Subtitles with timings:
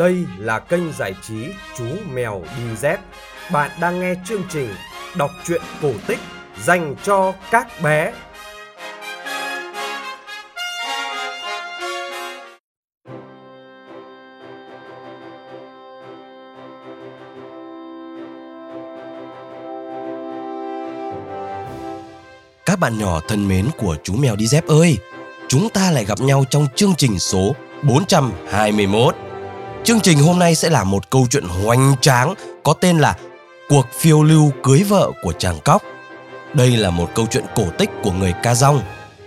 [0.00, 1.46] Đây là kênh giải trí
[1.78, 3.00] Chú Mèo Đi Dép.
[3.52, 4.74] Bạn đang nghe chương trình
[5.16, 6.18] đọc truyện cổ tích
[6.62, 8.12] dành cho các bé.
[22.66, 24.98] Các bạn nhỏ thân mến của chú mèo đi dép ơi,
[25.48, 29.29] chúng ta lại gặp nhau trong chương trình số 421.
[29.84, 33.16] Chương trình hôm nay sẽ là một câu chuyện hoành tráng có tên là
[33.68, 35.82] Cuộc phiêu lưu cưới vợ của chàng cóc.
[36.54, 38.82] Đây là một câu chuyện cổ tích của người ca rong.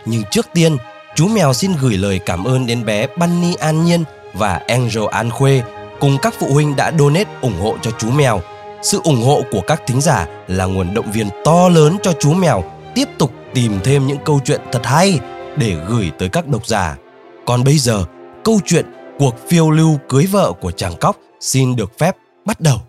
[0.06, 0.78] Nhưng trước tiên,
[1.16, 4.04] chú mèo xin gửi lời cảm ơn đến bé Bunny An Nhiên
[4.34, 5.62] và Angel An Khuê
[6.00, 8.42] cùng các phụ huynh đã donate ủng hộ cho chú mèo.
[8.82, 12.34] Sự ủng hộ của các thính giả là nguồn động viên to lớn cho chú
[12.34, 12.64] mèo
[12.96, 15.20] tiếp tục tìm thêm những câu chuyện thật hay
[15.58, 16.96] để gửi tới các độc giả.
[17.46, 18.06] Còn bây giờ,
[18.44, 18.86] câu chuyện
[19.20, 22.82] cuộc phiêu lưu cưới vợ của chàng cóc xin được phép bắt đầu.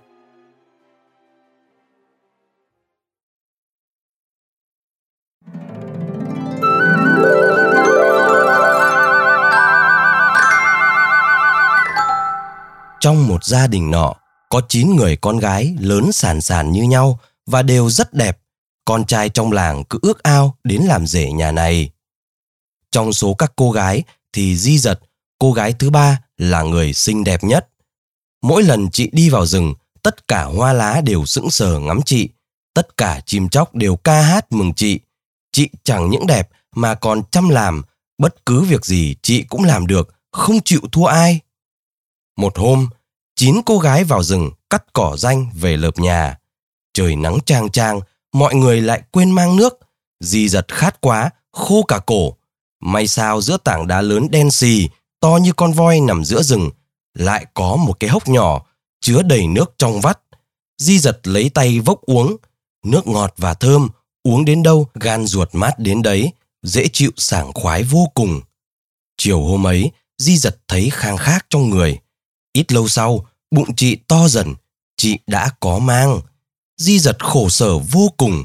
[13.00, 14.14] Trong một gia đình nọ,
[14.48, 18.38] có 9 người con gái lớn sàn sàn như nhau và đều rất đẹp.
[18.84, 21.90] Con trai trong làng cứ ước ao đến làm rể nhà này.
[22.90, 24.02] Trong số các cô gái
[24.32, 25.00] thì Di Giật,
[25.38, 27.68] cô gái thứ ba là người xinh đẹp nhất.
[28.42, 32.28] Mỗi lần chị đi vào rừng, tất cả hoa lá đều sững sờ ngắm chị.
[32.74, 35.00] Tất cả chim chóc đều ca hát mừng chị.
[35.52, 37.82] Chị chẳng những đẹp mà còn chăm làm,
[38.18, 41.40] bất cứ việc gì chị cũng làm được, không chịu thua ai.
[42.36, 42.88] Một hôm,
[43.36, 46.38] chín cô gái vào rừng cắt cỏ danh về lợp nhà.
[46.94, 48.00] Trời nắng trang trang,
[48.32, 49.78] mọi người lại quên mang nước.
[50.20, 52.36] Di giật khát quá, khô cả cổ.
[52.80, 54.88] May sao giữa tảng đá lớn đen xì,
[55.24, 56.70] to như con voi nằm giữa rừng,
[57.14, 58.66] lại có một cái hốc nhỏ,
[59.00, 60.20] chứa đầy nước trong vắt.
[60.78, 62.36] Di giật lấy tay vốc uống,
[62.84, 63.88] nước ngọt và thơm,
[64.22, 66.32] uống đến đâu gan ruột mát đến đấy,
[66.62, 68.40] dễ chịu sảng khoái vô cùng.
[69.16, 71.98] Chiều hôm ấy, Di giật thấy khang khác trong người.
[72.52, 74.54] Ít lâu sau, bụng chị to dần,
[74.96, 76.20] chị đã có mang.
[76.76, 78.44] Di giật khổ sở vô cùng.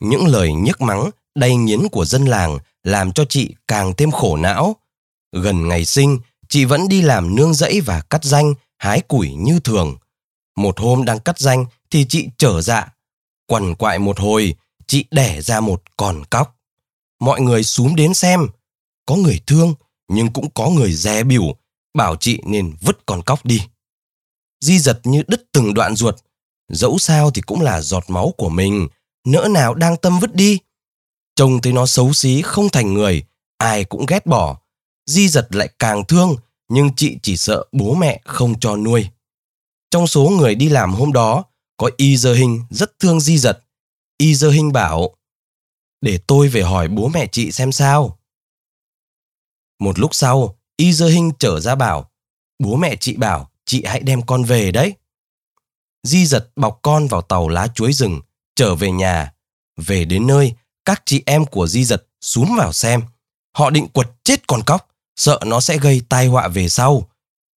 [0.00, 4.36] Những lời nhức mắng, đầy nghiến của dân làng làm cho chị càng thêm khổ
[4.36, 4.76] não.
[5.32, 6.18] Gần ngày sinh,
[6.48, 9.96] chị vẫn đi làm nương rẫy và cắt danh, hái củi như thường.
[10.56, 12.94] Một hôm đang cắt danh thì chị trở dạ.
[13.46, 14.54] Quằn quại một hồi,
[14.86, 16.56] chị đẻ ra một con cóc.
[17.20, 18.48] Mọi người xúm đến xem.
[19.06, 19.74] Có người thương,
[20.08, 21.56] nhưng cũng có người dè biểu,
[21.94, 23.62] bảo chị nên vứt con cóc đi.
[24.60, 26.16] Di giật như đứt từng đoạn ruột.
[26.68, 28.88] Dẫu sao thì cũng là giọt máu của mình,
[29.26, 30.58] nỡ nào đang tâm vứt đi.
[31.36, 33.24] Trông thấy nó xấu xí không thành người,
[33.58, 34.58] ai cũng ghét bỏ.
[35.08, 36.36] Di giật lại càng thương,
[36.68, 39.08] nhưng chị chỉ sợ bố mẹ không cho nuôi.
[39.90, 41.44] Trong số người đi làm hôm đó,
[41.76, 43.64] có Y Dơ Hình rất thương Di giật.
[44.18, 45.16] Y Dơ Hình bảo,
[46.00, 48.18] để tôi về hỏi bố mẹ chị xem sao.
[49.78, 52.10] Một lúc sau, Y Dơ Hình trở ra bảo,
[52.58, 54.94] bố mẹ chị bảo chị hãy đem con về đấy.
[56.02, 58.20] Di giật bọc con vào tàu lá chuối rừng,
[58.56, 59.32] trở về nhà.
[59.76, 60.52] Về đến nơi,
[60.84, 63.02] các chị em của Di giật xuống vào xem.
[63.56, 67.08] Họ định quật chết con cóc, sợ nó sẽ gây tai họa về sau.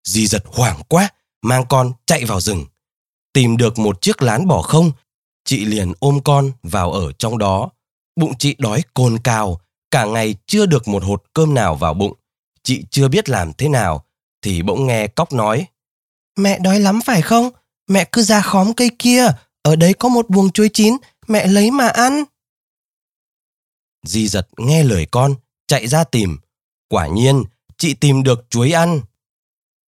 [0.04, 1.08] Di giật hoảng quá,
[1.42, 2.66] mang con chạy vào rừng.
[3.32, 4.92] Tìm được một chiếc lán bỏ không,
[5.44, 7.70] chị liền ôm con vào ở trong đó.
[8.16, 9.60] Bụng chị đói cồn cào,
[9.90, 12.14] cả ngày chưa được một hột cơm nào vào bụng.
[12.62, 14.04] Chị chưa biết làm thế nào,
[14.42, 15.66] thì bỗng nghe cóc nói.
[16.36, 17.50] Mẹ đói lắm phải không?
[17.88, 19.26] Mẹ cứ ra khóm cây kia,
[19.62, 20.96] ở đấy có một buồng chuối chín,
[21.28, 22.24] mẹ lấy mà ăn.
[24.06, 25.34] Di giật nghe lời con,
[25.66, 26.38] chạy ra tìm.
[26.90, 27.44] Quả nhiên,
[27.78, 29.00] chị tìm được chuối ăn.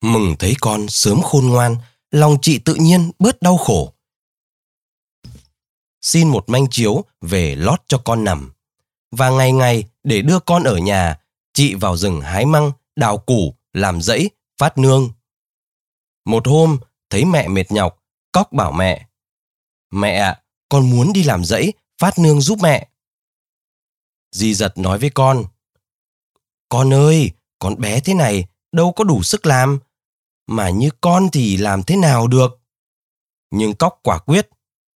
[0.01, 1.75] Mừng thấy con sớm khôn ngoan,
[2.11, 3.93] lòng chị tự nhiên bớt đau khổ.
[6.01, 8.53] Xin một manh chiếu về lót cho con nằm.
[9.11, 11.19] Và ngày ngày để đưa con ở nhà,
[11.53, 15.11] chị vào rừng hái măng, đào củ, làm rẫy, phát nương.
[16.25, 16.79] Một hôm,
[17.09, 19.07] thấy mẹ mệt nhọc, cóc bảo mẹ.
[19.91, 22.89] Mẹ ạ, con muốn đi làm rẫy, phát nương giúp mẹ.
[24.31, 25.45] Di giật nói với con.
[26.69, 29.79] Con ơi, con bé thế này, đâu có đủ sức làm.
[30.47, 32.59] Mà như con thì làm thế nào được?
[33.51, 34.49] Nhưng cóc quả quyết.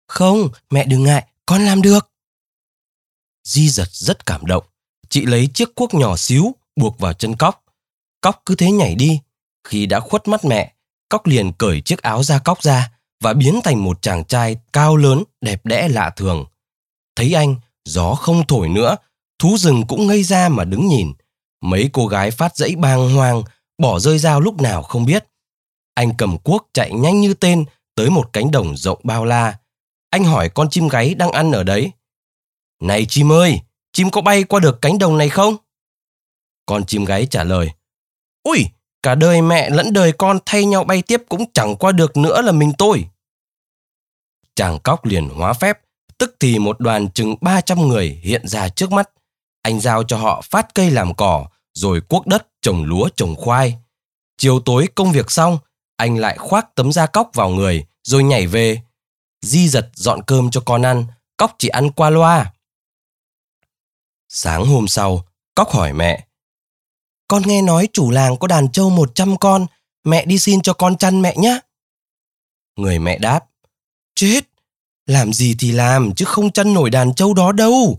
[0.09, 2.11] Không, mẹ đừng ngại, con làm được.
[3.45, 4.65] Di giật rất cảm động.
[5.09, 7.65] Chị lấy chiếc cuốc nhỏ xíu, buộc vào chân cóc.
[8.21, 9.21] Cóc cứ thế nhảy đi.
[9.65, 10.75] Khi đã khuất mắt mẹ,
[11.09, 14.97] cóc liền cởi chiếc áo da cóc ra và biến thành một chàng trai cao
[14.97, 16.45] lớn, đẹp đẽ lạ thường.
[17.17, 18.97] Thấy anh, gió không thổi nữa,
[19.39, 21.13] thú rừng cũng ngây ra mà đứng nhìn.
[21.63, 23.43] Mấy cô gái phát dãy bàng hoàng,
[23.79, 25.27] bỏ rơi dao lúc nào không biết.
[25.95, 27.65] Anh cầm cuốc chạy nhanh như tên
[27.95, 29.59] tới một cánh đồng rộng bao la.
[30.11, 31.93] Anh hỏi con chim gáy đang ăn ở đấy.
[32.81, 33.61] Này chim ơi,
[33.93, 35.57] chim có bay qua được cánh đồng này không?
[36.67, 37.71] Con chim gáy trả lời.
[38.43, 38.67] Ui,
[39.03, 42.43] cả đời mẹ lẫn đời con thay nhau bay tiếp cũng chẳng qua được nữa
[42.43, 43.05] là mình tôi.
[44.55, 45.79] Chàng cóc liền hóa phép,
[46.19, 49.11] tức thì một đoàn chừng 300 người hiện ra trước mắt.
[49.63, 53.79] Anh giao cho họ phát cây làm cỏ, rồi cuốc đất trồng lúa trồng khoai.
[54.37, 55.59] Chiều tối công việc xong,
[55.97, 58.83] anh lại khoác tấm da cóc vào người, rồi nhảy về.
[59.43, 61.07] Di giật dọn cơm cho con ăn,
[61.37, 62.53] cóc chỉ ăn qua loa.
[64.29, 65.25] Sáng hôm sau,
[65.55, 66.27] cóc hỏi mẹ.
[67.29, 69.67] Con nghe nói chủ làng có đàn trâu 100 con,
[70.05, 71.59] mẹ đi xin cho con chăn mẹ nhé.
[72.77, 73.45] Người mẹ đáp.
[74.15, 74.41] Chết,
[75.07, 77.99] làm gì thì làm chứ không chăn nổi đàn trâu đó đâu.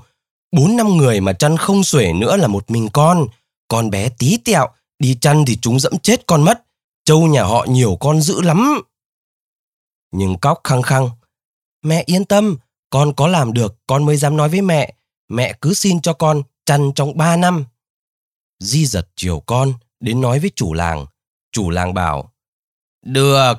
[0.53, 3.27] Bốn năm người mà chăn không xuể nữa là một mình con.
[3.67, 4.67] Con bé tí tẹo,
[4.99, 6.63] đi chăn thì chúng dẫm chết con mất.
[7.05, 8.81] Trâu nhà họ nhiều con dữ lắm.
[10.11, 11.09] Nhưng cóc khăng khăng.
[11.83, 12.57] Mẹ yên tâm,
[12.89, 14.93] con có làm được, con mới dám nói với mẹ.
[15.29, 17.65] Mẹ cứ xin cho con chăn trong ba năm.
[18.59, 21.05] Di giật chiều con đến nói với chủ làng.
[21.51, 22.31] Chủ làng bảo,
[23.05, 23.53] được,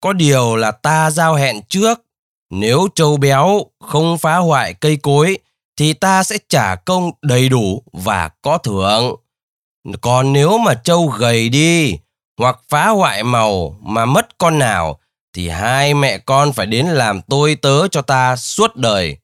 [0.00, 2.02] có điều là ta giao hẹn trước.
[2.50, 5.38] Nếu trâu béo không phá hoại cây cối
[5.76, 9.16] thì ta sẽ trả công đầy đủ và có thưởng.
[10.00, 11.98] Còn nếu mà trâu gầy đi
[12.38, 15.00] hoặc phá hoại màu mà mất con nào
[15.32, 19.18] thì hai mẹ con phải đến làm tôi tớ cho ta suốt đời.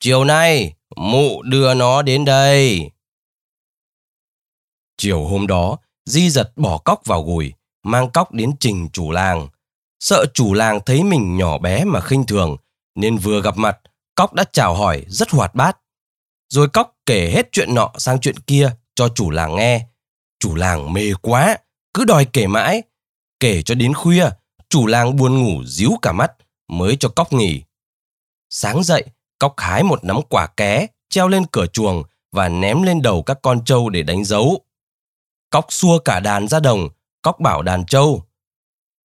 [0.00, 2.90] Chiều nay mụ đưa nó đến đây.
[4.98, 7.52] Chiều hôm đó, Di giật bỏ cóc vào gùi,
[7.82, 9.48] mang cóc đến trình chủ làng.
[10.00, 12.56] Sợ chủ làng thấy mình nhỏ bé mà khinh thường,
[12.94, 13.78] nên vừa gặp mặt,
[14.14, 15.78] cóc đã chào hỏi rất hoạt bát.
[16.52, 19.86] Rồi cóc kể hết chuyện nọ sang chuyện kia cho chủ làng nghe.
[20.40, 21.56] Chủ làng mê quá,
[21.94, 22.82] cứ đòi kể mãi.
[23.40, 24.28] Kể cho đến khuya,
[24.68, 26.32] chủ làng buồn ngủ díu cả mắt,
[26.68, 27.62] mới cho cóc nghỉ.
[28.50, 29.04] Sáng dậy,
[29.38, 32.02] cóc hái một nắm quả ké, treo lên cửa chuồng
[32.32, 34.60] và ném lên đầu các con trâu để đánh dấu.
[35.50, 36.88] Cóc xua cả đàn ra đồng,
[37.22, 38.22] cóc bảo đàn trâu.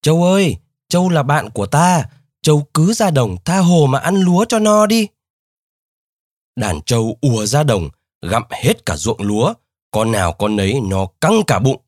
[0.02, 0.58] Trâu ơi,
[0.90, 2.04] trâu là bạn của ta,
[2.42, 5.08] trâu cứ ra đồng tha hồ mà ăn lúa cho no đi.
[6.58, 7.90] Đàn trâu ùa ra đồng,
[8.22, 9.54] gặm hết cả ruộng lúa,
[9.92, 11.82] con nào con nấy nó căng cả bụng.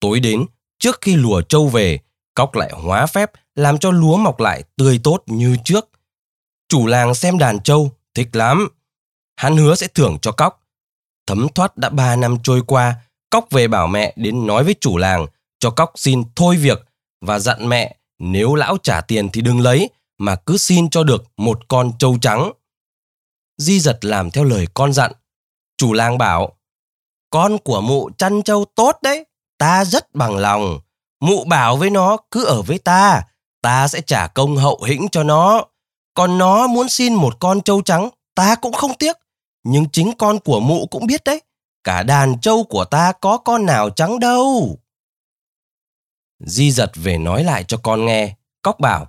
[0.00, 0.46] Tối đến,
[0.78, 1.98] trước khi lùa trâu về,
[2.34, 5.90] cóc lại hóa phép làm cho lúa mọc lại tươi tốt như trước.
[6.68, 8.68] Chủ làng xem đàn trâu, thích lắm.
[9.36, 10.62] Hắn hứa sẽ thưởng cho cóc.
[11.26, 12.94] Thấm thoát đã ba năm trôi qua,
[13.30, 15.26] cóc về bảo mẹ đến nói với chủ làng
[15.58, 16.84] cho cóc xin thôi việc
[17.20, 21.24] và dặn mẹ nếu lão trả tiền thì đừng lấy mà cứ xin cho được
[21.36, 22.52] một con trâu trắng.
[23.58, 25.12] Di giật làm theo lời con dặn.
[25.76, 26.56] Chủ làng bảo,
[27.30, 29.24] con của mụ chăn trâu tốt đấy,
[29.58, 30.80] ta rất bằng lòng.
[31.20, 33.22] Mụ bảo với nó cứ ở với ta,
[33.62, 35.64] ta sẽ trả công hậu hĩnh cho nó.
[36.14, 39.16] Còn nó muốn xin một con trâu trắng, ta cũng không tiếc.
[39.64, 41.42] Nhưng chính con của mụ cũng biết đấy,
[41.84, 44.78] cả đàn trâu của ta có con nào trắng đâu.
[46.38, 49.06] Di giật về nói lại cho con nghe, cóc bảo,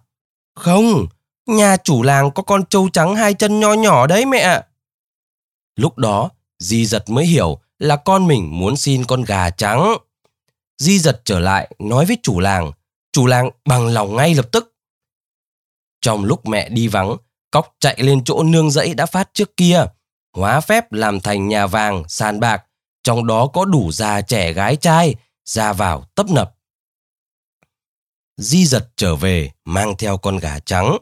[0.55, 1.07] không,
[1.47, 4.39] nhà chủ làng có con trâu trắng hai chân nho nhỏ đấy mẹ.
[4.39, 4.63] ạ
[5.75, 6.29] Lúc đó,
[6.59, 9.97] Di giật mới hiểu là con mình muốn xin con gà trắng.
[10.77, 12.71] Di giật trở lại nói với chủ làng,
[13.11, 14.73] chủ làng bằng lòng ngay lập tức.
[16.01, 17.17] Trong lúc mẹ đi vắng,
[17.51, 19.85] cóc chạy lên chỗ nương rẫy đã phát trước kia,
[20.33, 22.63] hóa phép làm thành nhà vàng, sàn bạc,
[23.03, 26.55] trong đó có đủ già trẻ gái trai, ra vào tấp nập.
[28.37, 30.97] Di giật trở về mang theo con gà trắng.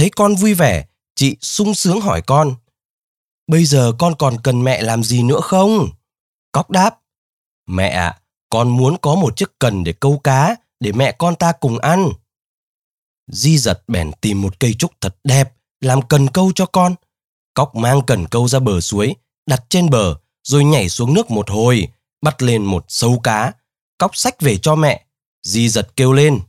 [0.00, 2.54] Thấy con vui vẻ, chị sung sướng hỏi con.
[3.46, 5.88] Bây giờ con còn cần mẹ làm gì nữa không?
[6.52, 6.98] Cóc đáp.
[7.66, 11.52] Mẹ ạ, con muốn có một chiếc cần để câu cá, để mẹ con ta
[11.52, 12.08] cùng ăn.
[13.32, 16.94] Di giật bèn tìm một cây trúc thật đẹp, làm cần câu cho con.
[17.54, 19.14] Cóc mang cần câu ra bờ suối,
[19.46, 21.88] đặt trên bờ, rồi nhảy xuống nước một hồi,
[22.22, 23.52] bắt lên một sâu cá.
[23.98, 25.06] Cóc sách về cho mẹ.
[25.42, 26.40] Di giật kêu lên.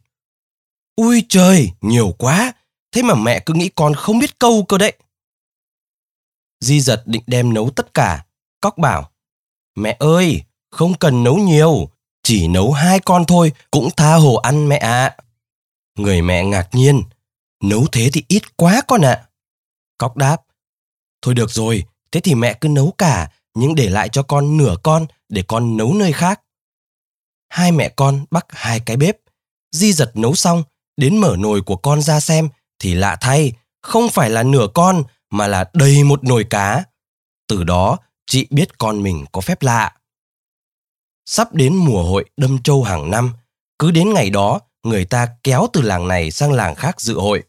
[0.95, 2.53] Ui trời, nhiều quá,
[2.91, 4.93] thế mà mẹ cứ nghĩ con không biết câu cơ đấy.
[6.59, 8.25] Di giật định đem nấu tất cả,
[8.61, 9.11] cóc bảo.
[9.75, 11.89] Mẹ ơi, không cần nấu nhiều,
[12.23, 15.05] chỉ nấu hai con thôi cũng tha hồ ăn mẹ ạ.
[15.05, 15.17] À.
[15.95, 17.03] Người mẹ ngạc nhiên,
[17.63, 19.13] nấu thế thì ít quá con ạ.
[19.13, 19.27] À.
[19.97, 20.37] Cóc đáp,
[21.21, 24.75] thôi được rồi, thế thì mẹ cứ nấu cả, nhưng để lại cho con nửa
[24.83, 26.41] con để con nấu nơi khác.
[27.49, 29.17] Hai mẹ con bắt hai cái bếp,
[29.71, 30.63] Di giật nấu xong
[30.97, 32.49] đến mở nồi của con ra xem
[32.81, 36.83] thì lạ thay, không phải là nửa con mà là đầy một nồi cá.
[37.47, 39.95] Từ đó, chị biết con mình có phép lạ.
[41.25, 43.33] Sắp đến mùa hội đâm châu hàng năm,
[43.79, 47.43] cứ đến ngày đó, người ta kéo từ làng này sang làng khác dự hội.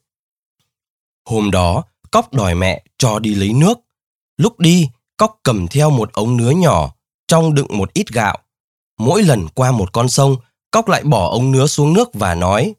[1.25, 3.79] Hôm đó, Cóc đòi mẹ cho đi lấy nước.
[4.37, 6.95] Lúc đi, Cóc cầm theo một ống nứa nhỏ,
[7.29, 8.39] trong đựng một ít gạo.
[8.99, 10.37] Mỗi lần qua một con sông,
[10.71, 12.75] Cóc lại bỏ ống nứa xuống nước và nói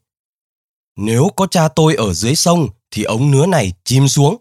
[0.96, 4.38] nếu có cha tôi ở dưới sông thì ống nứa này chìm xuống.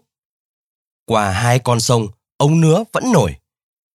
[1.05, 2.07] Qua hai con sông,
[2.37, 3.35] ống nứa vẫn nổi.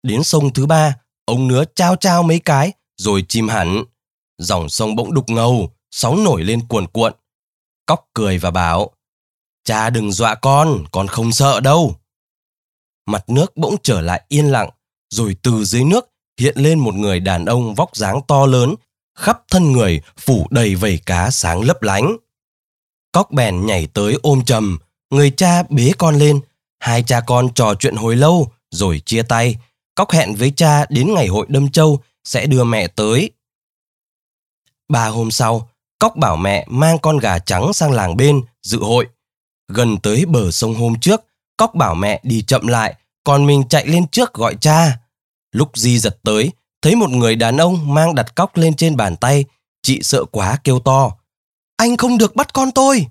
[0.03, 3.83] Đến sông thứ ba, ống nứa trao trao mấy cái rồi chìm hẳn.
[4.37, 7.13] Dòng sông bỗng đục ngầu, sóng nổi lên cuồn cuộn.
[7.85, 8.91] Cóc cười và bảo
[9.63, 11.95] Cha đừng dọa con, con không sợ đâu.
[13.05, 14.69] Mặt nước bỗng trở lại yên lặng,
[15.09, 18.75] rồi từ dưới nước hiện lên một người đàn ông vóc dáng to lớn,
[19.17, 22.17] khắp thân người phủ đầy vảy cá sáng lấp lánh.
[23.11, 26.39] Cóc bèn nhảy tới ôm chầm, người cha bế con lên,
[26.79, 29.57] hai cha con trò chuyện hồi lâu rồi chia tay.
[29.95, 33.31] Cóc hẹn với cha đến ngày hội đâm châu sẽ đưa mẹ tới.
[34.89, 39.07] Ba hôm sau, Cóc bảo mẹ mang con gà trắng sang làng bên dự hội.
[39.67, 41.21] Gần tới bờ sông hôm trước,
[41.57, 44.99] Cóc bảo mẹ đi chậm lại, còn mình chạy lên trước gọi cha.
[45.51, 46.51] Lúc Di giật tới,
[46.81, 49.45] thấy một người đàn ông mang đặt cóc lên trên bàn tay,
[49.81, 51.11] chị sợ quá kêu to.
[51.79, 53.07] Anh không được bắt con tôi.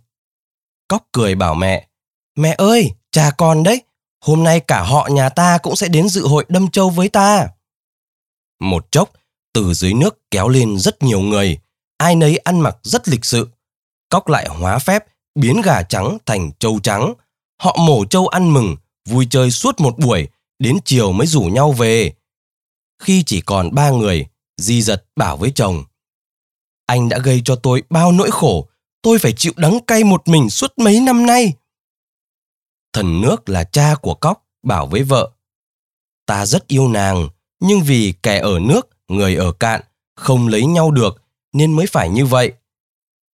[0.88, 1.88] Cóc cười bảo mẹ,
[2.36, 3.82] mẹ ơi, cha con đấy,
[4.24, 7.48] hôm nay cả họ nhà ta cũng sẽ đến dự hội đâm châu với ta.
[8.60, 9.12] Một chốc,
[9.54, 11.58] từ dưới nước kéo lên rất nhiều người,
[11.96, 13.48] ai nấy ăn mặc rất lịch sự.
[14.08, 17.14] Cóc lại hóa phép, biến gà trắng thành châu trắng.
[17.62, 18.76] Họ mổ châu ăn mừng,
[19.08, 22.12] vui chơi suốt một buổi, đến chiều mới rủ nhau về.
[23.02, 25.84] Khi chỉ còn ba người, Di giật bảo với chồng.
[26.88, 28.68] Anh đã gây cho tôi bao nỗi khổ,
[29.02, 31.52] tôi phải chịu đắng cay một mình suốt mấy năm nay.
[32.92, 35.30] Thần nước là cha của cóc, bảo với vợ.
[36.26, 37.28] Ta rất yêu nàng,
[37.60, 39.80] nhưng vì kẻ ở nước, người ở cạn,
[40.16, 42.52] không lấy nhau được, nên mới phải như vậy.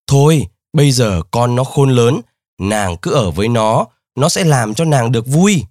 [0.07, 2.21] Thôi, bây giờ con nó khôn lớn,
[2.59, 5.65] nàng cứ ở với nó, nó sẽ làm cho nàng được vui.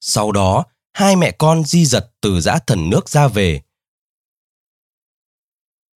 [0.00, 3.62] Sau đó, hai mẹ con di giật từ giã thần nước ra về.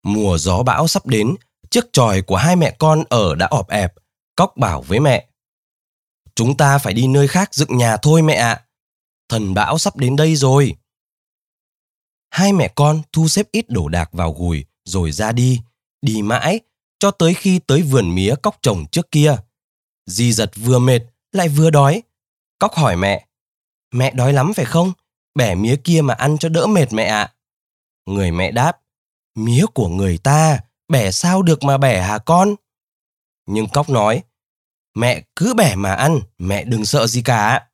[0.03, 1.37] Mùa gió bão sắp đến,
[1.71, 3.95] chiếc tròi của hai mẹ con ở đã ọp ẹp,
[4.37, 5.29] cóc bảo với mẹ.
[6.35, 8.65] Chúng ta phải đi nơi khác dựng nhà thôi mẹ ạ.
[9.29, 10.75] Thần bão sắp đến đây rồi.
[12.31, 15.61] Hai mẹ con thu xếp ít đồ đạc vào gùi rồi ra đi,
[16.03, 16.61] đi mãi,
[16.99, 19.37] cho tới khi tới vườn mía cóc trồng trước kia.
[20.07, 21.01] Di giật vừa mệt,
[21.33, 22.03] lại vừa đói.
[22.59, 23.27] Cóc hỏi mẹ,
[23.93, 24.93] mẹ đói lắm phải không?
[25.35, 27.35] Bẻ mía kia mà ăn cho đỡ mệt mẹ ạ.
[28.07, 28.79] Người mẹ đáp,
[29.45, 32.55] mía của người ta, bẻ sao được mà bẻ hả con?
[33.47, 34.23] Nhưng cóc nói,
[34.95, 37.69] mẹ cứ bẻ mà ăn, mẹ đừng sợ gì cả.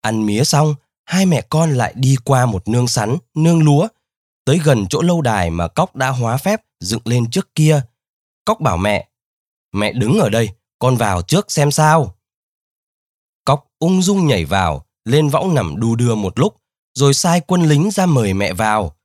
[0.00, 3.88] Ăn mía xong, hai mẹ con lại đi qua một nương sắn, nương lúa,
[4.44, 7.80] tới gần chỗ lâu đài mà cóc đã hóa phép dựng lên trước kia.
[8.44, 9.08] Cóc bảo mẹ,
[9.72, 12.16] mẹ đứng ở đây, con vào trước xem sao.
[13.44, 16.56] Cóc ung dung nhảy vào, lên võng nằm đu đưa một lúc,
[16.94, 18.95] rồi sai quân lính ra mời mẹ vào.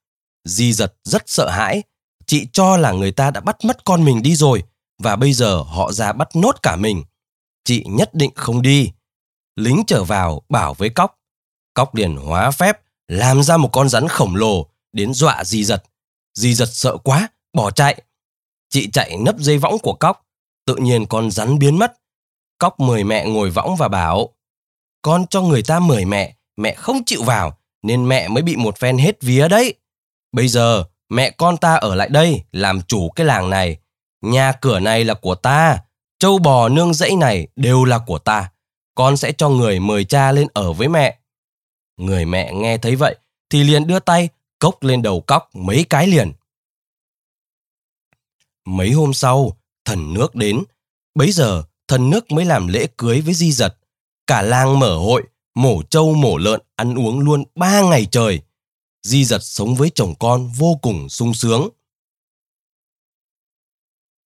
[0.45, 1.83] Di giật rất sợ hãi,
[2.25, 4.63] chị cho là người ta đã bắt mất con mình đi rồi,
[5.03, 7.03] và bây giờ họ ra bắt nốt cả mình.
[7.63, 8.91] Chị nhất định không đi.
[9.55, 11.19] Lính trở vào bảo với cóc.
[11.74, 15.83] Cóc liền hóa phép, làm ra một con rắn khổng lồ, đến dọa di giật.
[16.33, 18.01] Di giật sợ quá, bỏ chạy.
[18.69, 20.27] Chị chạy nấp dây võng của cóc,
[20.65, 21.93] tự nhiên con rắn biến mất.
[22.57, 24.29] Cóc mời mẹ ngồi võng và bảo,
[25.01, 28.77] con cho người ta mời mẹ, mẹ không chịu vào, nên mẹ mới bị một
[28.77, 29.74] phen hết vía đấy.
[30.31, 33.77] Bây giờ, mẹ con ta ở lại đây, làm chủ cái làng này.
[34.21, 35.79] Nhà cửa này là của ta,
[36.19, 38.51] châu bò nương rẫy này đều là của ta.
[38.95, 41.19] Con sẽ cho người mời cha lên ở với mẹ.
[41.97, 43.15] Người mẹ nghe thấy vậy,
[43.50, 46.31] thì liền đưa tay cốc lên đầu cóc mấy cái liền.
[48.65, 50.63] Mấy hôm sau, thần nước đến.
[51.15, 53.77] Bấy giờ, thần nước mới làm lễ cưới với di giật.
[54.27, 55.23] Cả làng mở hội,
[55.55, 58.41] mổ trâu mổ lợn, ăn uống luôn ba ngày trời.
[59.03, 61.70] Di giật sống với chồng con vô cùng sung sướng.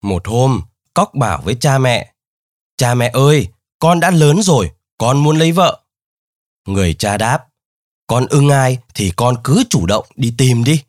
[0.02, 0.62] Một hôm,
[0.96, 2.14] Cóc bảo với cha mẹ.
[2.78, 3.48] Cha mẹ ơi,
[3.80, 5.82] con đã lớn rồi, con muốn lấy vợ.
[6.68, 7.46] Người cha đáp,
[8.08, 10.84] con ưng ai thì con cứ chủ động đi tìm đi.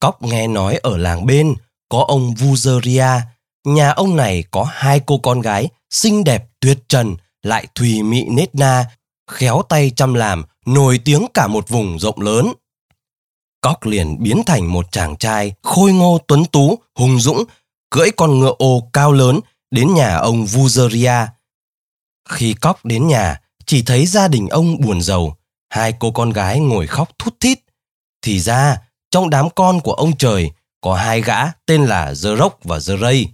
[0.00, 1.54] Cóc nghe nói ở làng bên
[1.88, 3.20] có ông Vuzeria,
[3.64, 8.24] nhà ông này có hai cô con gái xinh đẹp tuyệt trần, lại thùy mị
[8.24, 8.84] nết na,
[9.30, 12.52] khéo tay chăm làm, nổi tiếng cả một vùng rộng lớn.
[13.62, 17.44] Cóc liền biến thành một chàng trai khôi ngô tuấn tú, hùng dũng,
[17.90, 19.40] cưỡi con ngựa ô cao lớn
[19.70, 21.26] đến nhà ông Vuzeria.
[22.28, 25.36] Khi Cóc đến nhà, chỉ thấy gia đình ông buồn giàu,
[25.70, 27.58] hai cô con gái ngồi khóc thút thít.
[28.22, 28.78] Thì ra,
[29.10, 30.50] trong đám con của ông trời
[30.80, 33.28] có hai gã tên là Dơ Rốc và Dơ Rây.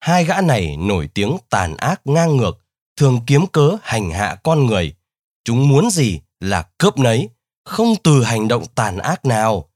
[0.00, 2.58] Hai gã này nổi tiếng tàn ác ngang ngược,
[2.96, 4.94] thường kiếm cớ hành hạ con người.
[5.44, 7.28] Chúng muốn gì là cướp nấy,
[7.64, 9.68] không từ hành động tàn ác nào.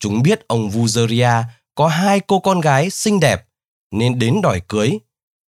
[0.00, 1.42] Chúng biết ông Vuzeria
[1.74, 3.46] có hai cô con gái xinh đẹp,
[3.90, 4.98] nên đến đòi cưới.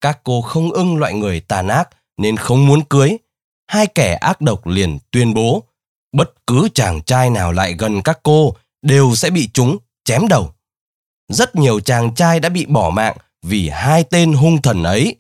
[0.01, 3.17] Các cô không ưng loại người tàn ác nên không muốn cưới.
[3.67, 5.63] Hai kẻ ác độc liền tuyên bố,
[6.13, 10.53] bất cứ chàng trai nào lại gần các cô đều sẽ bị chúng chém đầu.
[11.29, 15.17] Rất nhiều chàng trai đã bị bỏ mạng vì hai tên hung thần ấy.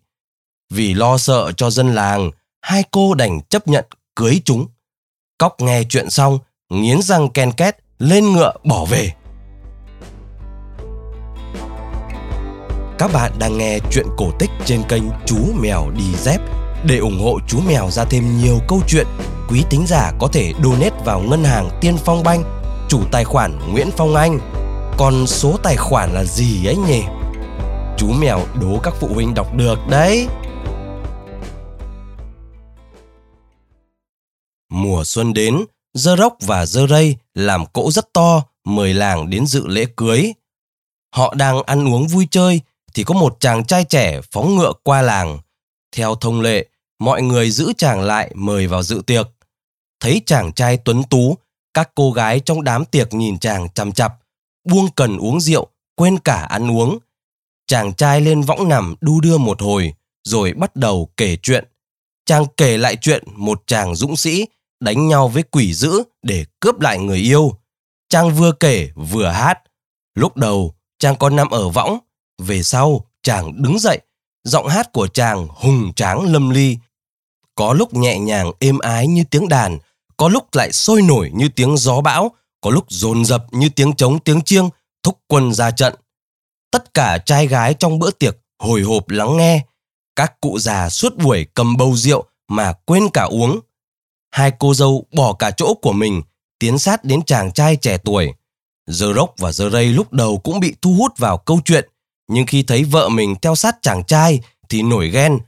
[0.70, 2.30] Vì lo sợ cho dân làng,
[2.62, 3.84] hai cô đành chấp nhận
[4.16, 4.66] cưới chúng.
[5.38, 9.12] Cóc nghe chuyện xong, nghiến răng ken két, lên ngựa bỏ về.
[12.98, 16.40] Các bạn đang nghe chuyện cổ tích trên kênh Chú Mèo Đi Dép.
[16.84, 19.06] Để ủng hộ chú mèo ra thêm nhiều câu chuyện,
[19.48, 22.42] quý tính giả có thể donate vào ngân hàng Tiên Phong Banh,
[22.88, 24.38] chủ tài khoản Nguyễn Phong Anh.
[24.98, 27.02] Còn số tài khoản là gì ấy nhỉ?
[27.98, 30.28] Chú mèo đố các phụ huynh đọc được đấy.
[34.70, 35.64] Mùa xuân đến,
[35.96, 40.32] dơ rốc và dơ rây làm cỗ rất to, mời làng đến dự lễ cưới.
[41.14, 42.60] Họ đang ăn uống vui chơi
[42.94, 45.38] thì có một chàng trai trẻ phóng ngựa qua làng.
[45.96, 46.66] Theo thông lệ,
[46.98, 49.26] mọi người giữ chàng lại mời vào dự tiệc.
[50.00, 51.36] Thấy chàng trai tuấn tú,
[51.74, 54.14] các cô gái trong đám tiệc nhìn chàng chằm chặp,
[54.64, 56.98] buông cần uống rượu, quên cả ăn uống.
[57.66, 61.64] Chàng trai lên võng nằm đu đưa một hồi, rồi bắt đầu kể chuyện.
[62.26, 64.46] Chàng kể lại chuyện một chàng dũng sĩ
[64.80, 67.52] đánh nhau với quỷ dữ để cướp lại người yêu.
[68.08, 69.58] Trang vừa kể vừa hát.
[70.14, 71.98] Lúc đầu, trang còn nằm ở võng.
[72.38, 74.00] Về sau, chàng đứng dậy.
[74.44, 76.78] Giọng hát của chàng hùng tráng lâm ly.
[77.54, 79.78] Có lúc nhẹ nhàng êm ái như tiếng đàn,
[80.16, 82.30] có lúc lại sôi nổi như tiếng gió bão,
[82.60, 84.68] có lúc dồn dập như tiếng trống tiếng chiêng,
[85.02, 85.94] thúc quân ra trận.
[86.70, 89.64] Tất cả trai gái trong bữa tiệc hồi hộp lắng nghe.
[90.16, 93.60] Các cụ già suốt buổi cầm bầu rượu mà quên cả uống.
[94.30, 96.22] Hai cô dâu bỏ cả chỗ của mình,
[96.58, 98.32] tiến sát đến chàng trai trẻ tuổi.
[98.86, 101.88] Dơ rốc và Dơ Ray lúc đầu cũng bị thu hút vào câu chuyện,
[102.28, 105.38] nhưng khi thấy vợ mình theo sát chàng trai thì nổi ghen.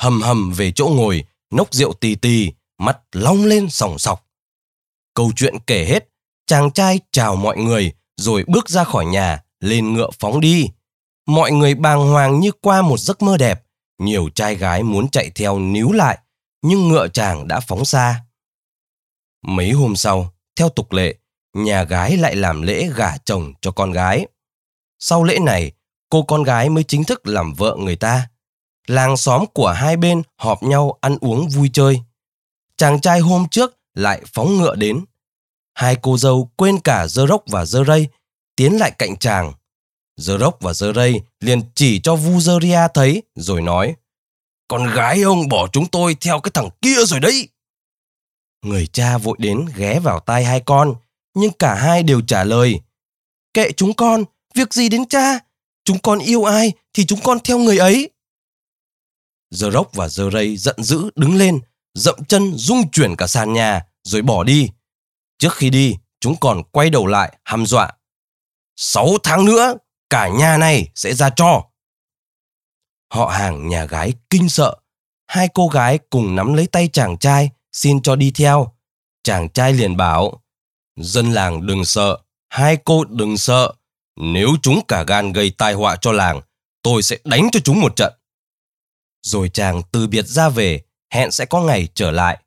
[0.00, 4.26] Hầm hầm về chỗ ngồi, nốc rượu tì tì, mắt long lên sòng sọc.
[5.14, 6.08] Câu chuyện kể hết,
[6.46, 10.68] chàng trai chào mọi người rồi bước ra khỏi nhà, lên ngựa phóng đi.
[11.26, 13.62] Mọi người bàng hoàng như qua một giấc mơ đẹp.
[13.98, 16.18] Nhiều trai gái muốn chạy theo níu lại,
[16.66, 18.24] nhưng ngựa chàng đã phóng xa.
[19.42, 21.14] Mấy hôm sau, theo tục lệ,
[21.54, 24.26] nhà gái lại làm lễ gả chồng cho con gái.
[24.98, 25.72] Sau lễ này,
[26.08, 28.28] cô con gái mới chính thức làm vợ người ta.
[28.86, 32.00] Làng xóm của hai bên họp nhau ăn uống vui chơi.
[32.76, 35.04] Chàng trai hôm trước lại phóng ngựa đến.
[35.74, 38.08] Hai cô dâu quên cả dơ rốc và dơ rây,
[38.56, 39.52] tiến lại cạnh chàng.
[40.16, 43.94] Dơ rốc và dơ rây liền chỉ cho Vu Vuzeria thấy rồi nói
[44.68, 47.48] con gái ông bỏ chúng tôi theo cái thằng kia rồi đấy.
[48.62, 50.94] Người cha vội đến ghé vào tai hai con,
[51.34, 52.80] nhưng cả hai đều trả lời
[53.54, 54.24] Kệ chúng con,
[54.54, 55.38] việc gì đến cha?
[55.84, 58.10] Chúng con yêu ai thì chúng con theo người ấy.
[59.50, 61.60] Giờ rốc và giờ rây giận dữ đứng lên,
[61.94, 64.70] dậm chân rung chuyển cả sàn nhà rồi bỏ đi.
[65.38, 67.92] Trước khi đi, chúng còn quay đầu lại hăm dọa.
[68.76, 69.74] Sáu tháng nữa,
[70.10, 71.62] cả nhà này sẽ ra cho.
[73.14, 74.76] Họ hàng nhà gái kinh sợ.
[75.26, 78.72] Hai cô gái cùng nắm lấy tay chàng trai, xin cho đi theo.
[79.22, 80.42] Chàng trai liền bảo,
[80.96, 83.72] dân làng đừng sợ, hai cô đừng sợ.
[84.16, 86.40] Nếu chúng cả gan gây tai họa cho làng,
[86.82, 88.12] tôi sẽ đánh cho chúng một trận.
[89.22, 92.42] Rồi chàng từ biệt ra về, hẹn sẽ có ngày trở lại.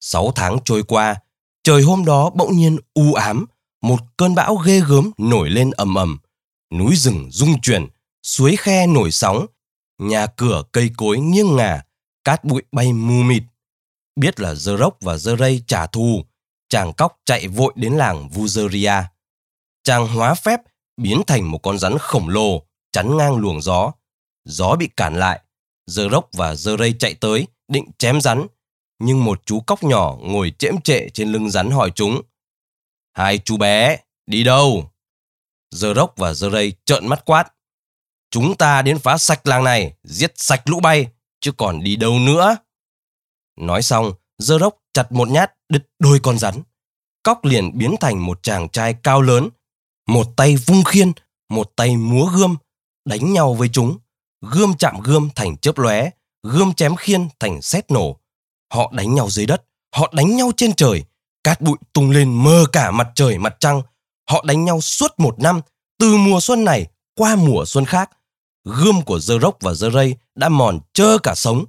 [0.00, 1.16] Sáu tháng trôi qua,
[1.62, 3.46] trời hôm đó bỗng nhiên u ám,
[3.82, 6.18] một cơn bão ghê gớm nổi lên ầm ầm.
[6.72, 7.86] Núi rừng rung chuyển,
[8.22, 9.46] suối khe nổi sóng,
[10.00, 11.82] nhà cửa cây cối nghiêng ngả,
[12.24, 13.42] cát bụi bay mù mịt.
[14.16, 16.24] Biết là dơ rốc và dơ rây trả thù,
[16.68, 19.02] chàng cóc chạy vội đến làng Vuzeria.
[19.82, 20.60] Chàng hóa phép
[20.96, 23.92] biến thành một con rắn khổng lồ chắn ngang luồng gió.
[24.44, 25.40] Gió bị cản lại,
[25.86, 28.46] dơ rốc và dơ rây chạy tới định chém rắn,
[28.98, 32.22] nhưng một chú cóc nhỏ ngồi chễm trệ trên lưng rắn hỏi chúng.
[33.12, 34.90] Hai chú bé, đi đâu?
[35.70, 37.52] Dơ rốc và dơ rây trợn mắt quát.
[38.30, 41.08] Chúng ta đến phá sạch làng này, giết sạch lũ bay,
[41.40, 42.56] chứ còn đi đâu nữa.
[43.60, 46.62] Nói xong, dơ rốc chặt một nhát đứt đôi con rắn.
[47.22, 49.48] Cóc liền biến thành một chàng trai cao lớn,
[50.08, 51.12] một tay vung khiên,
[51.48, 52.56] một tay múa gươm,
[53.04, 53.98] đánh nhau với chúng.
[54.40, 56.10] Gươm chạm gươm thành chớp lóe,
[56.42, 58.16] gươm chém khiên thành sét nổ.
[58.72, 59.62] Họ đánh nhau dưới đất,
[59.94, 61.04] họ đánh nhau trên trời,
[61.44, 63.82] cát bụi tung lên mơ cả mặt trời mặt trăng.
[64.30, 65.60] Họ đánh nhau suốt một năm,
[65.98, 68.10] từ mùa xuân này qua mùa xuân khác.
[68.64, 71.64] Gươm của dơ rốc và dơ rây đã mòn trơ cả sống.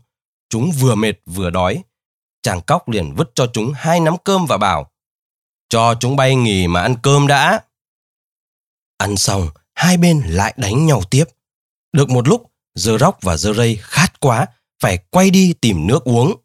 [0.49, 1.83] Chúng vừa mệt vừa đói.
[2.41, 4.91] Chàng cóc liền vứt cho chúng hai nắm cơm và bảo
[5.71, 7.61] cho chúng bay nghỉ mà ăn cơm đã.
[8.97, 11.23] Ăn xong, hai bên lại đánh nhau tiếp.
[11.93, 14.45] Được một lúc, dơ róc và dơ rây khát quá,
[14.79, 16.35] phải quay đi tìm nước uống.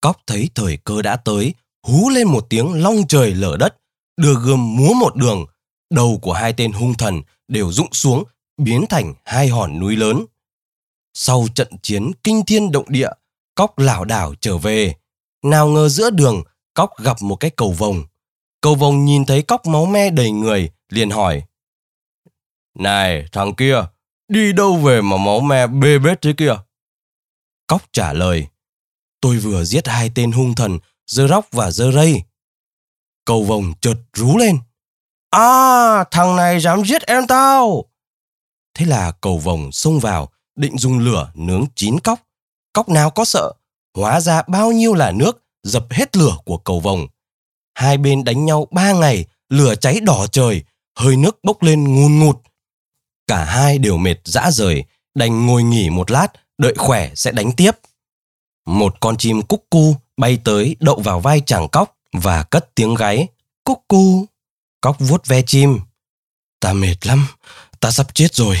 [0.00, 3.76] Cóc thấy thời cơ đã tới, hú lên một tiếng long trời lở đất,
[4.16, 5.46] đưa gươm múa một đường.
[5.90, 8.24] Đầu của hai tên hung thần đều rụng xuống,
[8.56, 10.24] biến thành hai hòn núi lớn.
[11.14, 13.10] Sau trận chiến kinh thiên động địa,
[13.54, 14.94] Cóc lảo đảo trở về.
[15.42, 16.42] Nào ngờ giữa đường,
[16.74, 18.04] Cóc gặp một cái cầu vồng.
[18.60, 21.42] Cầu vồng nhìn thấy Cóc máu me đầy người, liền hỏi.
[22.78, 23.84] Này, thằng kia,
[24.28, 26.56] đi đâu về mà máu me bê bết thế kia?
[27.66, 28.46] Cóc trả lời.
[29.20, 32.22] Tôi vừa giết hai tên hung thần, dơ róc và dơ rây.
[33.24, 34.58] Cầu vồng chợt rú lên.
[35.30, 37.84] À, thằng này dám giết em tao.
[38.76, 42.20] Thế là cầu vồng xông vào, định dùng lửa nướng chín cóc.
[42.72, 43.52] Cóc nào có sợ,
[43.94, 47.06] hóa ra bao nhiêu là nước dập hết lửa của cầu vồng.
[47.74, 50.62] Hai bên đánh nhau ba ngày, lửa cháy đỏ trời,
[50.98, 52.36] hơi nước bốc lên ngùn ngụt.
[53.26, 54.84] Cả hai đều mệt dã rời,
[55.14, 57.72] đành ngồi nghỉ một lát, đợi khỏe sẽ đánh tiếp.
[58.66, 62.94] Một con chim cúc cu bay tới đậu vào vai chàng cóc và cất tiếng
[62.94, 63.28] gáy.
[63.64, 64.24] Cúc cu.
[64.80, 65.80] Cóc vuốt ve chim.
[66.60, 67.26] Ta mệt lắm,
[67.80, 68.56] ta sắp chết rồi.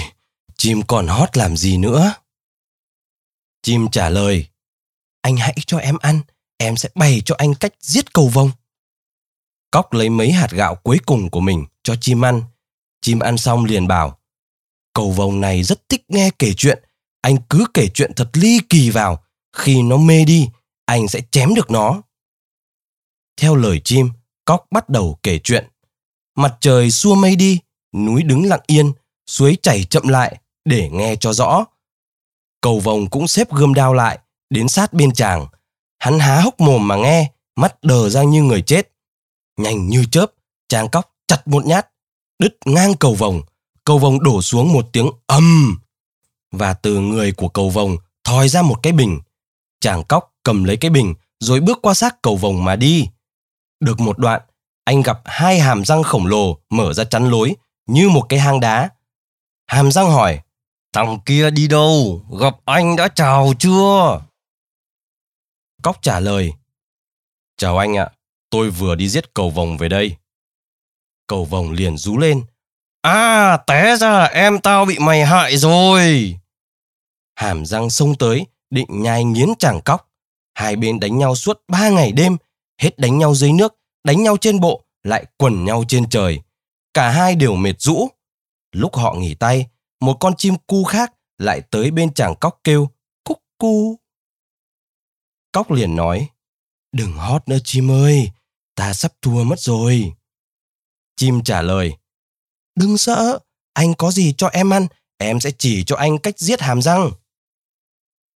[0.56, 2.14] Chim còn hót làm gì nữa?
[3.62, 4.46] Chim trả lời.
[5.20, 6.20] Anh hãy cho em ăn,
[6.56, 8.50] em sẽ bày cho anh cách giết cầu vồng.
[9.70, 12.42] Cóc lấy mấy hạt gạo cuối cùng của mình cho chim ăn.
[13.00, 14.18] Chim ăn xong liền bảo,
[14.92, 16.82] cầu vồng này rất thích nghe kể chuyện.
[17.20, 19.24] Anh cứ kể chuyện thật ly kỳ vào.
[19.56, 20.48] Khi nó mê đi,
[20.84, 22.02] anh sẽ chém được nó.
[23.36, 24.10] Theo lời chim,
[24.44, 25.66] cóc bắt đầu kể chuyện.
[26.36, 27.58] Mặt trời xua mây đi,
[27.92, 28.92] núi đứng lặng yên,
[29.26, 31.64] suối chảy chậm lại để nghe cho rõ.
[32.60, 34.18] Cầu vồng cũng xếp gươm đao lại,
[34.50, 35.46] đến sát bên chàng.
[35.98, 38.92] Hắn há hốc mồm mà nghe, mắt đờ ra như người chết.
[39.56, 40.26] Nhanh như chớp,
[40.68, 41.88] chàng cóc chặt một nhát,
[42.38, 43.42] đứt ngang cầu vồng.
[43.84, 45.78] Cầu vồng đổ xuống một tiếng ầm.
[46.52, 49.20] Và từ người của cầu vồng thòi ra một cái bình.
[49.80, 53.08] Chàng cóc cầm lấy cái bình rồi bước qua xác cầu vồng mà đi.
[53.80, 54.40] Được một đoạn,
[54.84, 58.60] anh gặp hai hàm răng khổng lồ mở ra chắn lối như một cái hang
[58.60, 58.90] đá.
[59.66, 60.40] Hàm răng hỏi,
[60.92, 62.22] thằng kia đi đâu?
[62.40, 64.20] Gặp anh đã chào chưa?
[65.82, 66.52] Cóc trả lời,
[67.56, 68.10] chào anh ạ,
[68.50, 70.16] tôi vừa đi giết cầu vồng về đây.
[71.26, 72.44] Cầu vồng liền rú lên,
[73.02, 76.36] à té ra em tao bị mày hại rồi.
[77.34, 80.10] Hàm răng xông tới, định nhai nghiến chàng cóc.
[80.54, 82.36] Hai bên đánh nhau suốt ba ngày đêm,
[82.78, 83.74] hết đánh nhau dưới nước,
[84.04, 86.40] đánh nhau trên bộ, lại quần nhau trên trời.
[86.94, 88.08] Cả hai đều mệt rũ.
[88.76, 89.66] Lúc họ nghỉ tay,
[90.00, 92.90] một con chim cu khác lại tới bên chàng cóc kêu
[93.24, 94.00] cúc cu.
[95.52, 96.28] Cóc liền nói,
[96.92, 98.30] đừng hót nữa chim ơi,
[98.74, 100.12] ta sắp thua mất rồi.
[101.16, 101.96] Chim trả lời,
[102.74, 103.38] đừng sợ,
[103.72, 104.86] anh có gì cho em ăn,
[105.18, 107.10] em sẽ chỉ cho anh cách giết hàm răng.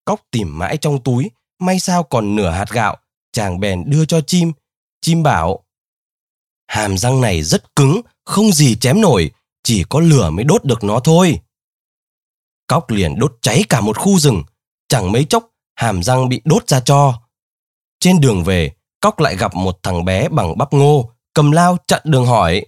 [0.04, 2.96] Cóc tìm mãi trong túi, may sao còn nửa hạt gạo,
[3.32, 4.52] chàng bèn đưa cho chim.
[5.00, 5.64] Chim bảo,
[6.66, 9.30] hàm răng này rất cứng, không gì chém nổi,
[9.70, 11.40] chỉ có lửa mới đốt được nó thôi.
[12.66, 14.42] Cóc liền đốt cháy cả một khu rừng,
[14.88, 17.22] chẳng mấy chốc hàm răng bị đốt ra cho.
[18.00, 22.00] Trên đường về, Cóc lại gặp một thằng bé bằng bắp ngô, cầm lao chặn
[22.04, 22.66] đường hỏi.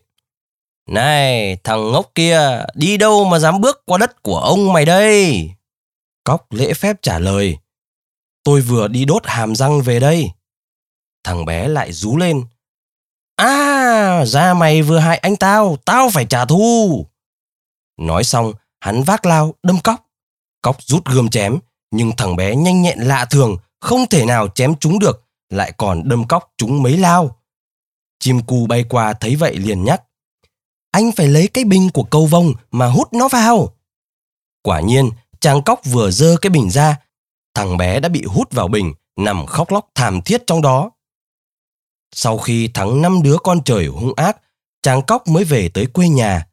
[0.88, 5.50] Này, thằng ngốc kia, đi đâu mà dám bước qua đất của ông mày đây?
[6.24, 7.58] Cóc lễ phép trả lời.
[8.44, 10.30] Tôi vừa đi đốt hàm răng về đây.
[11.24, 12.44] Thằng bé lại rú lên.
[13.42, 17.07] À, ra mày vừa hại anh tao, tao phải trả thù.
[18.00, 20.07] Nói xong, hắn vác lao đâm cóc.
[20.62, 21.59] Cóc rút gươm chém,
[21.90, 26.09] nhưng thằng bé nhanh nhẹn lạ thường, không thể nào chém chúng được, lại còn
[26.09, 27.37] đâm cóc chúng mấy lao.
[28.20, 30.02] Chim cu bay qua thấy vậy liền nhắc.
[30.90, 33.74] Anh phải lấy cái bình của cầu vông mà hút nó vào.
[34.62, 36.96] Quả nhiên, chàng cóc vừa dơ cái bình ra,
[37.55, 40.90] thằng bé đã bị hút vào bình, nằm khóc lóc thảm thiết trong đó.
[42.14, 44.37] Sau khi thắng năm đứa con trời hung ác,
[44.83, 46.46] chàng cóc mới về tới quê nhà.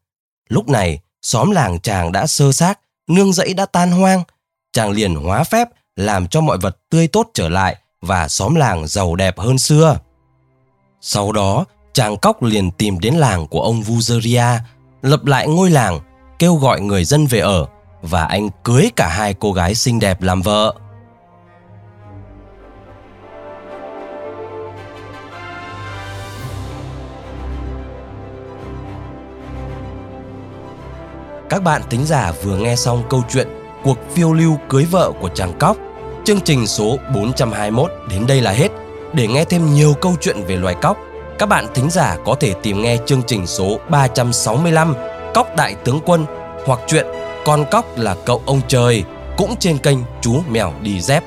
[0.50, 4.24] Lúc này, xóm làng chàng đã sơ xác, nương rẫy đã tan hoang.
[4.74, 8.88] Chàng liền hóa phép làm cho mọi vật tươi tốt trở lại và xóm làng
[8.88, 10.00] giàu đẹp hơn xưa.
[11.02, 14.58] Sau đó, chàng cóc liền tìm đến làng của ông Vuzeria,
[15.02, 16.00] lập lại ngôi làng,
[16.40, 17.68] kêu gọi người dân về ở
[18.02, 20.74] và anh cưới cả hai cô gái xinh đẹp làm vợ.
[31.50, 33.48] Các bạn thính giả vừa nghe xong câu chuyện
[33.84, 35.78] Cuộc phiêu lưu cưới vợ của chàng cóc.
[36.26, 38.68] Chương trình số 421 đến đây là hết.
[39.14, 40.98] Để nghe thêm nhiều câu chuyện về loài cóc,
[41.40, 44.96] các bạn thính giả có thể tìm nghe chương trình số 365
[45.34, 46.26] Cóc Đại Tướng Quân
[46.66, 47.06] hoặc chuyện
[47.46, 49.04] Con Cóc là cậu ông trời
[49.38, 51.24] cũng trên kênh Chú Mèo Đi Dép.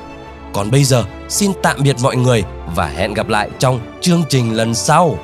[0.53, 4.57] Còn bây giờ, xin tạm biệt mọi người và hẹn gặp lại trong chương trình
[4.57, 5.19] lần sau.